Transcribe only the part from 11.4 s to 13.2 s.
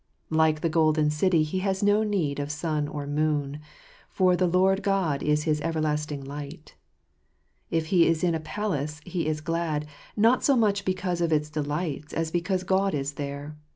delights as because God is